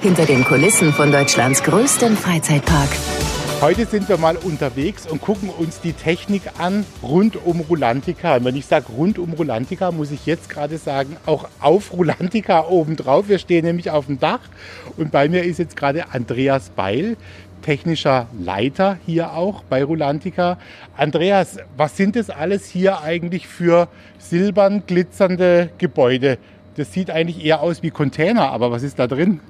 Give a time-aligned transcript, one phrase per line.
[0.00, 2.88] Hinter den Kulissen von Deutschlands größtem Freizeitpark.
[3.60, 8.36] Heute sind wir mal unterwegs und gucken uns die Technik an rund um Rulantica.
[8.36, 12.68] Und wenn ich sage rund um Rulantica, muss ich jetzt gerade sagen, auch auf Rulantica
[12.68, 13.28] obendrauf.
[13.28, 14.38] Wir stehen nämlich auf dem Dach
[14.96, 17.16] und bei mir ist jetzt gerade Andreas Beil,
[17.62, 20.58] technischer Leiter hier auch bei Rulantica.
[20.96, 23.88] Andreas, was sind das alles hier eigentlich für
[24.18, 26.38] silbern glitzernde Gebäude?
[26.76, 29.40] Das sieht eigentlich eher aus wie Container, aber was ist da drin?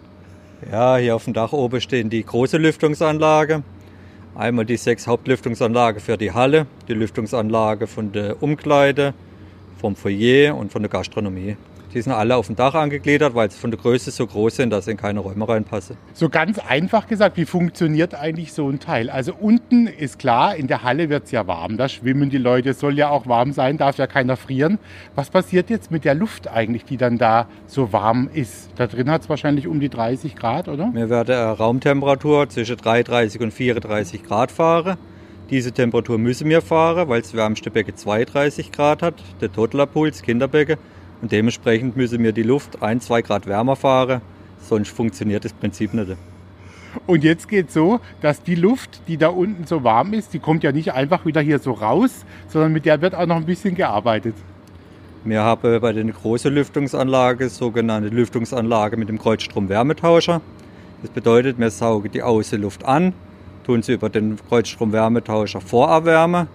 [0.66, 3.62] Ja, hier auf dem Dach oben stehen die große Lüftungsanlage.
[4.34, 9.14] Einmal die sechs Hauptlüftungsanlage für die Halle, die Lüftungsanlage von der Umkleide,
[9.80, 11.56] vom Foyer und von der Gastronomie.
[11.94, 14.70] Die sind alle auf dem Dach angegliedert, weil sie von der Größe so groß sind,
[14.70, 15.96] dass sie in keine Räume reinpassen.
[16.12, 19.08] So ganz einfach gesagt, wie funktioniert eigentlich so ein Teil?
[19.08, 22.70] Also unten ist klar, in der Halle wird es ja warm, da schwimmen die Leute,
[22.70, 24.78] es soll ja auch warm sein, darf ja keiner frieren.
[25.14, 28.68] Was passiert jetzt mit der Luft eigentlich, die dann da so warm ist?
[28.76, 30.90] Da drin hat es wahrscheinlich um die 30 Grad, oder?
[30.92, 34.98] Wir werden eine Raumtemperatur zwischen 33 und 34 Grad fahren.
[35.48, 40.20] Diese Temperatur müssen wir fahren, weil das wärmste Becken 32 Grad hat, der Toddlerpool, das
[40.20, 40.76] Kinderbecken.
[41.20, 44.20] Und dementsprechend müssen wir die Luft ein, zwei Grad wärmer fahren,
[44.60, 46.16] sonst funktioniert das Prinzip nicht.
[47.06, 50.38] Und jetzt geht es so, dass die Luft, die da unten so warm ist, die
[50.38, 53.46] kommt ja nicht einfach wieder hier so raus, sondern mit der wird auch noch ein
[53.46, 54.34] bisschen gearbeitet.
[55.24, 60.40] Wir haben bei der großen Lüftungsanlage sogenannte Lüftungsanlage mit dem Kreuzstrom-Wärmetauscher.
[61.02, 63.12] Das bedeutet, wir saugen die Außenluft an,
[63.64, 66.48] tun sie über den Kreuzstrom-Wärmetauscher vorerwärmen,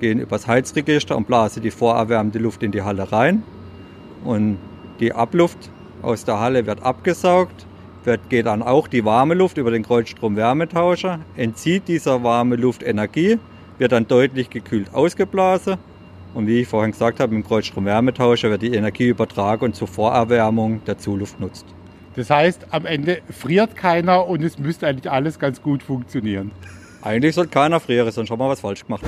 [0.00, 3.42] gehen übers Heizregister und blasen die vorerwärmte Luft in die Halle rein.
[4.24, 4.58] Und
[5.00, 5.70] die Abluft
[6.02, 7.66] aus der Halle wird abgesaugt,
[8.04, 13.38] wird, geht dann auch die warme Luft über den Kreuzstrom-Wärmetauscher, entzieht dieser warme Luft Energie,
[13.78, 15.76] wird dann deutlich gekühlt ausgeblasen.
[16.34, 20.84] Und wie ich vorhin gesagt habe, im Kreuzstrom-Wärmetauscher wird die Energie übertragen und zur Vorerwärmung
[20.84, 21.66] der Zuluft nutzt.
[22.16, 26.50] Das heißt, am Ende friert keiner und es müsste eigentlich alles ganz gut funktionieren.
[27.00, 29.04] Eigentlich soll keiner frieren, sonst haben wir was falsch gemacht.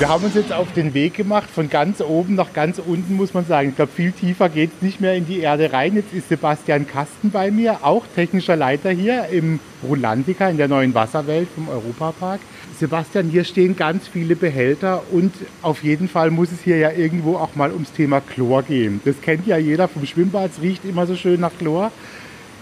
[0.00, 3.32] Wir haben uns jetzt auf den Weg gemacht, von ganz oben nach ganz unten, muss
[3.32, 3.70] man sagen.
[3.70, 5.94] Ich glaube, viel tiefer geht es nicht mehr in die Erde rein.
[5.94, 10.94] Jetzt ist Sebastian Kasten bei mir, auch technischer Leiter hier im Rulantica in der neuen
[10.94, 12.40] Wasserwelt vom Europapark.
[12.78, 15.32] Sebastian, hier stehen ganz viele Behälter und
[15.62, 19.00] auf jeden Fall muss es hier ja irgendwo auch mal ums Thema Chlor gehen.
[19.04, 21.92] Das kennt ja jeder vom Schwimmbad, es riecht immer so schön nach Chlor.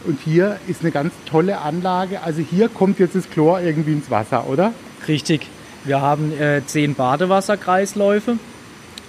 [0.04, 2.22] Und hier ist eine ganz tolle Anlage.
[2.22, 4.74] Also hier kommt jetzt das Chlor irgendwie ins Wasser, oder?
[5.08, 5.48] Richtig.
[5.84, 8.38] Wir haben äh, zehn Badewasserkreisläufe,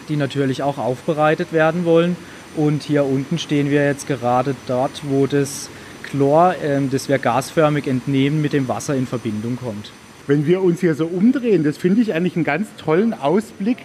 [0.09, 2.15] die natürlich auch aufbereitet werden wollen.
[2.55, 5.69] Und hier unten stehen wir jetzt gerade dort, wo das
[6.03, 9.91] Chlor, äh, das wir gasförmig entnehmen, mit dem Wasser in Verbindung kommt.
[10.25, 13.77] Wenn wir uns hier so umdrehen, das finde ich eigentlich einen ganz tollen Ausblick.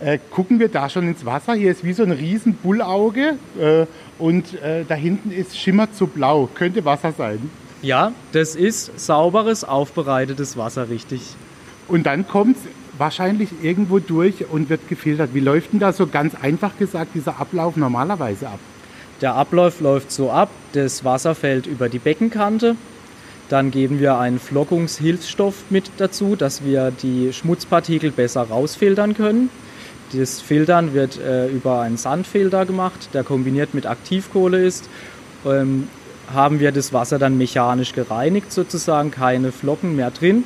[0.00, 1.54] Äh, gucken wir da schon ins Wasser.
[1.54, 3.86] Hier ist wie so ein riesen Bullauge äh,
[4.18, 6.48] und äh, da hinten ist schimmert so blau.
[6.52, 7.50] Könnte Wasser sein.
[7.80, 11.36] Ja, das ist sauberes, aufbereitetes Wasser, richtig.
[11.88, 12.62] Und dann kommt es
[12.98, 15.30] wahrscheinlich irgendwo durch und wird gefiltert.
[15.34, 18.60] Wie läuft denn da so ganz einfach gesagt dieser Ablauf normalerweise ab?
[19.20, 22.76] Der Ablauf läuft so ab, das Wasser fällt über die Beckenkante,
[23.48, 29.50] dann geben wir einen Flockungshilfsstoff mit dazu, dass wir die Schmutzpartikel besser rausfiltern können.
[30.12, 34.88] Das Filtern wird äh, über einen Sandfilter gemacht, der kombiniert mit Aktivkohle ist.
[35.46, 35.88] Ähm,
[36.32, 40.44] haben wir das Wasser dann mechanisch gereinigt sozusagen, keine Flocken mehr drin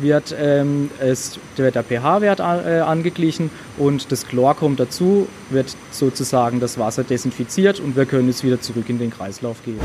[0.00, 6.60] wird, ähm, es, wird der pH-Wert äh, angeglichen und das Chlor kommt dazu, wird sozusagen
[6.60, 9.80] das Wasser desinfiziert und wir können es wieder zurück in den Kreislauf geben.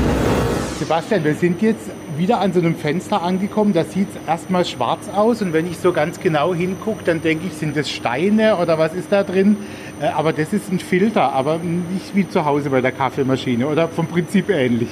[0.78, 3.72] Sebastian, wir sind jetzt wieder an so einem Fenster angekommen.
[3.72, 7.46] Da sieht es erstmal schwarz aus und wenn ich so ganz genau hingucke, dann denke
[7.46, 9.56] ich, sind das Steine oder was ist da drin?
[10.00, 13.86] Äh, aber das ist ein Filter, aber nicht wie zu Hause bei der Kaffeemaschine oder
[13.88, 14.88] vom Prinzip ähnlich.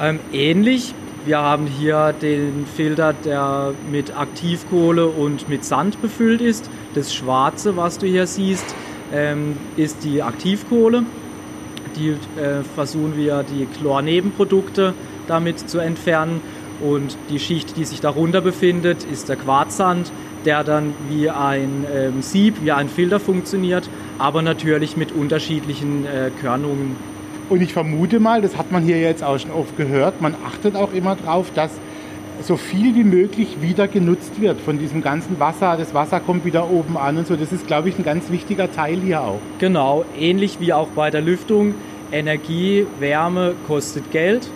[0.00, 0.94] Ähm, ähnlich,
[1.26, 6.70] wir haben hier den Filter, der mit Aktivkohle und mit Sand befüllt ist.
[6.94, 8.74] Das Schwarze, was du hier siehst,
[9.12, 11.04] ähm, ist die Aktivkohle.
[11.96, 14.94] Die äh, versuchen wir, die Chlornebenprodukte
[15.26, 16.40] damit zu entfernen.
[16.80, 20.12] Und die Schicht, die sich darunter befindet, ist der Quarzsand,
[20.44, 23.88] der dann wie ein ähm, Sieb, wie ein Filter funktioniert,
[24.18, 26.96] aber natürlich mit unterschiedlichen äh, Körnungen
[27.50, 30.76] und ich vermute mal, das hat man hier jetzt auch schon oft gehört, man achtet
[30.76, 31.70] auch immer darauf, dass
[32.42, 35.76] so viel wie möglich wieder genutzt wird von diesem ganzen Wasser.
[35.76, 37.36] Das Wasser kommt wieder oben an und so.
[37.36, 39.38] Das ist, glaube ich, ein ganz wichtiger Teil hier auch.
[39.58, 41.74] Genau, ähnlich wie auch bei der Lüftung.
[42.12, 44.48] Energie, Wärme kostet Geld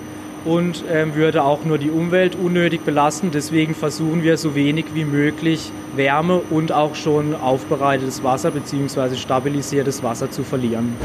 [0.44, 3.30] und ähm, würde auch nur die Umwelt unnötig belasten.
[3.32, 9.16] Deswegen versuchen wir so wenig wie möglich Wärme und auch schon aufbereitetes Wasser bzw.
[9.16, 10.96] stabilisiertes Wasser zu verlieren.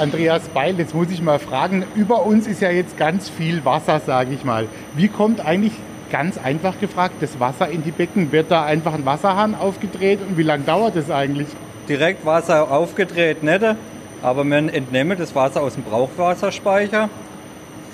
[0.00, 4.00] Andreas Beil, jetzt muss ich mal fragen, über uns ist ja jetzt ganz viel Wasser,
[4.00, 4.66] sage ich mal.
[4.96, 5.74] Wie kommt eigentlich
[6.10, 8.32] ganz einfach gefragt das Wasser in die Becken?
[8.32, 11.48] Wird da einfach ein Wasserhahn aufgedreht und wie lange dauert das eigentlich?
[11.86, 13.62] Direkt Wasser aufgedreht, nicht,
[14.22, 17.10] aber wir entnehmen das Wasser aus dem Brauchwasserspeicher,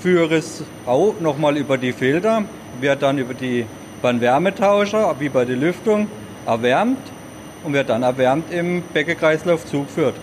[0.00, 2.44] führen es auch nochmal über die Filter,
[2.80, 3.66] wird dann über die
[4.00, 6.06] beim Wärmetauscher, wie bei der Lüftung,
[6.46, 6.98] erwärmt
[7.64, 10.14] und wird dann erwärmt im Beckekreislauf zugeführt.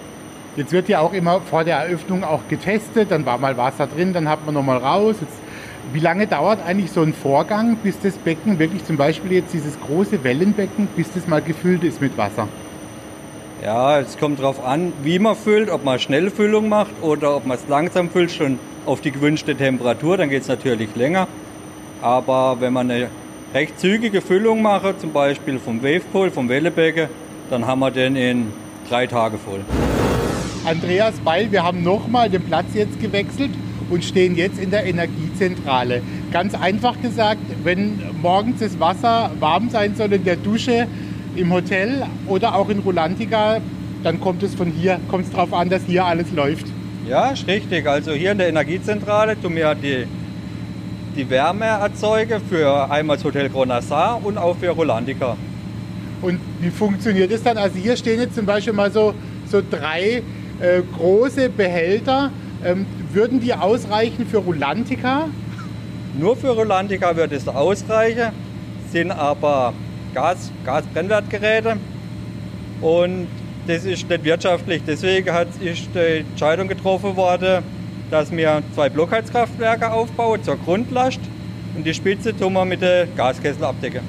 [0.55, 4.13] Jetzt wird ja auch immer vor der Eröffnung auch getestet, dann war mal Wasser drin,
[4.13, 5.15] dann hat man nochmal raus.
[5.19, 5.33] Jetzt,
[5.91, 9.79] wie lange dauert eigentlich so ein Vorgang, bis das Becken wirklich zum Beispiel jetzt dieses
[9.79, 12.47] große Wellenbecken, bis das mal gefüllt ist mit Wasser?
[13.63, 17.47] Ja, es kommt darauf an, wie man füllt, ob man schnelle Füllung macht oder ob
[17.47, 21.27] man es langsam füllt, schon auf die gewünschte Temperatur, dann geht es natürlich länger.
[22.01, 23.07] Aber wenn man eine
[23.55, 27.07] recht zügige Füllung macht, zum Beispiel vom Wavepool, vom Wellebecken,
[27.49, 28.53] dann haben wir den in
[28.87, 29.61] drei Tage voll.
[30.65, 33.51] Andreas Beil, wir haben nochmal den Platz jetzt gewechselt
[33.89, 36.01] und stehen jetzt in der Energiezentrale.
[36.31, 40.87] Ganz einfach gesagt, wenn morgens das Wasser warm sein soll in der Dusche,
[41.35, 43.59] im Hotel oder auch in Rolantica,
[44.03, 46.65] dann kommt es von hier, kommt es darauf an, dass hier alles läuft.
[47.07, 47.87] Ja, ist richtig.
[47.87, 50.05] Also hier in der Energiezentrale tun wir die,
[51.15, 55.35] die Wärme erzeugen für einmal das Hotel Gronassar und auch für Rolantica.
[56.21, 57.57] Und wie funktioniert das dann?
[57.57, 59.13] Also hier stehen jetzt zum Beispiel mal so,
[59.53, 60.23] so drei
[60.59, 62.31] äh, große Behälter.
[62.65, 65.29] Ähm, würden die ausreichen für Rulantica?
[66.19, 68.31] Nur für Rulantica wird es ausreichen,
[68.91, 69.73] sind aber
[70.13, 71.77] Gas, Gasbrennwertgeräte
[72.81, 73.27] und
[73.67, 74.81] das ist nicht wirtschaftlich.
[74.85, 77.63] Deswegen hat, ist die Entscheidung getroffen worden,
[78.11, 81.19] dass wir zwei Blockheizkraftwerke aufbauen zur Grundlast
[81.75, 84.01] und die Spitze tun wir mit der Gaskessel abdecken.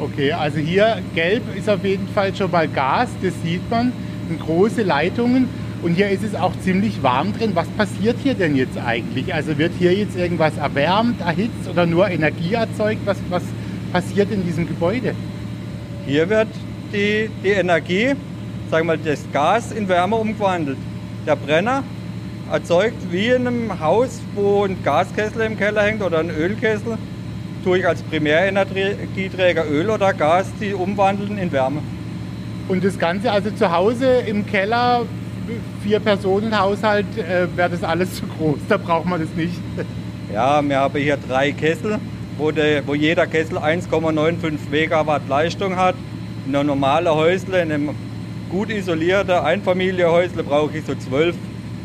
[0.00, 3.92] Okay, also hier gelb ist auf jeden Fall schon mal Gas, das sieht man,
[4.28, 5.48] sind große Leitungen
[5.82, 7.52] und hier ist es auch ziemlich warm drin.
[7.54, 9.34] Was passiert hier denn jetzt eigentlich?
[9.34, 13.00] Also wird hier jetzt irgendwas erwärmt, erhitzt oder nur Energie erzeugt?
[13.04, 13.42] Was, was
[13.92, 15.14] passiert in diesem Gebäude?
[16.06, 16.48] Hier wird
[16.92, 18.14] die, die Energie,
[18.70, 20.78] sagen wir mal, das Gas in Wärme umgewandelt.
[21.26, 21.82] Der Brenner
[22.50, 26.96] erzeugt wie in einem Haus, wo ein Gaskessel im Keller hängt oder ein Ölkessel,
[27.62, 31.82] tue ich als Primärenergieträger Öl oder Gas, die umwandeln in Wärme.
[32.68, 35.06] Und das Ganze also zu Hause im Keller
[35.82, 38.58] Vier-Personen-Haushalt äh, wäre das alles zu groß.
[38.68, 39.54] Da braucht man das nicht.
[40.32, 41.98] Ja, wir haben hier drei Kessel,
[42.36, 45.94] wo, de, wo jeder Kessel 1,95 Megawatt Leistung hat.
[46.46, 47.94] In einem normalen Häusle, in einem
[48.50, 51.34] gut isolierten Einfamilienhäusle brauche ich so 12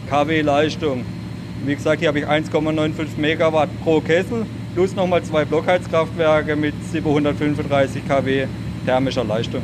[0.09, 1.05] kW Leistung.
[1.65, 4.45] Wie gesagt, hier habe ich 1,95 Megawatt pro Kessel
[4.75, 8.47] plus nochmal zwei Blockheizkraftwerke mit 735 kW
[8.85, 9.61] thermischer Leistung.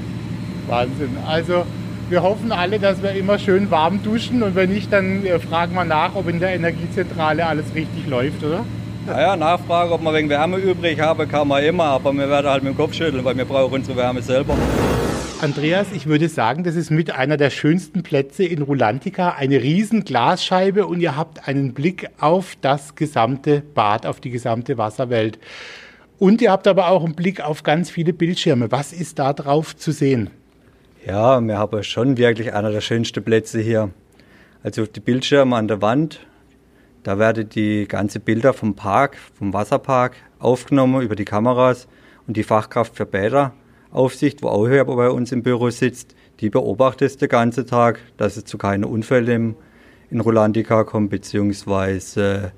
[0.70, 1.18] Wahnsinn.
[1.28, 1.66] Also
[2.10, 5.76] wir hoffen alle, dass wir immer schön warm duschen und wenn nicht, dann äh, fragen
[5.76, 8.66] wir nach, ob in der Energiezentrale alles richtig läuft, oder?
[9.06, 12.64] Naja, nachfragen, ob wir wegen Wärme übrig haben, kann man immer, aber wir werden halt
[12.64, 14.56] mit dem Kopf schütteln, weil wir brauchen unsere Wärme selber.
[15.42, 20.04] Andreas, ich würde sagen, das ist mit einer der schönsten Plätze in Rulantica, eine riesen
[20.04, 25.40] Glasscheibe und ihr habt einen Blick auf das gesamte Bad, auf die gesamte Wasserwelt.
[26.18, 28.72] Und ihr habt aber auch einen Blick auf ganz viele Bildschirme.
[28.72, 30.30] Was ist da drauf zu sehen?
[31.06, 33.92] Ja, wir haben schon wirklich einer der schönsten Plätze hier.
[34.64, 36.20] Also die Bildschirme an der Wand,
[37.04, 41.88] da werden die ganzen Bilder vom Park, vom Wasserpark aufgenommen über die Kameras
[42.28, 47.22] und die Fachkraft für Bäderaufsicht, wo auch hier bei uns im Büro sitzt, die beobachtet
[47.22, 49.56] den ganzen Tag, dass es zu keinen Unfällen
[50.12, 52.52] in Rolandica kommt, beziehungsweise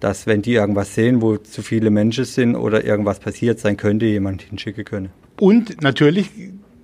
[0.00, 4.06] dass wenn die irgendwas sehen, wo zu viele Menschen sind oder irgendwas passiert sein könnte,
[4.06, 5.10] jemand hinschicken können.
[5.40, 6.30] Und natürlich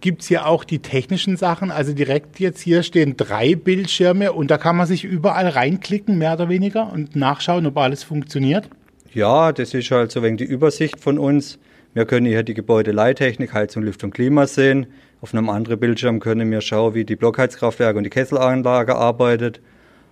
[0.04, 1.70] gibt es hier auch die technischen Sachen.
[1.70, 6.34] Also direkt jetzt hier stehen drei Bildschirme und da kann man sich überall reinklicken, mehr
[6.34, 8.68] oder weniger, und nachschauen, ob alles funktioniert.
[9.14, 11.58] Ja, das ist halt so wegen die Übersicht von uns.
[11.94, 14.88] Wir können hier die Gebäudeleittechnik, Heizung, Lüftung, Klima sehen.
[15.22, 19.62] Auf einem anderen Bildschirm können wir schauen, wie die Blockheizkraftwerke und die Kesselanlage arbeitet.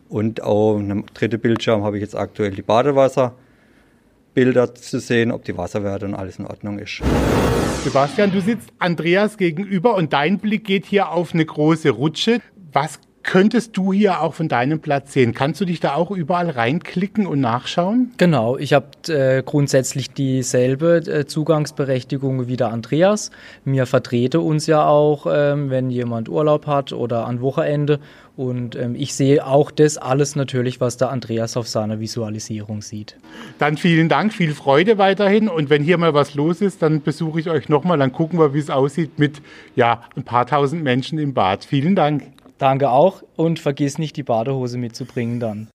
[0.08, 3.34] Und auf einem dritten Bildschirm habe ich jetzt aktuell die Badewasser.
[4.32, 7.02] Bilder zu sehen, ob die Wasserwerte und alles in Ordnung ist.
[7.84, 12.40] Sebastian, du sitzt Andreas gegenüber und dein Blick geht hier auf eine große Rutsche.
[12.72, 15.34] Was könntest du hier auch von deinem Platz sehen?
[15.34, 18.12] Kannst du dich da auch überall reinklicken und nachschauen?
[18.16, 23.30] Genau, ich habe äh, grundsätzlich dieselbe äh, Zugangsberechtigung wie der Andreas.
[23.64, 28.00] Mir vertrete uns ja auch, ähm, wenn jemand Urlaub hat oder an Wochenende.
[28.34, 33.16] Und ähm, ich sehe auch das alles natürlich, was der Andreas auf seiner Visualisierung sieht.
[33.58, 35.48] Dann vielen Dank, viel Freude weiterhin.
[35.48, 37.98] Und wenn hier mal was los ist, dann besuche ich euch nochmal.
[37.98, 39.42] Dann gucken wir, wie es aussieht mit
[39.76, 41.64] ja, ein paar tausend Menschen im Bad.
[41.64, 42.22] Vielen Dank.
[42.62, 45.66] Danke auch und vergiss nicht die Badehose mitzubringen dann.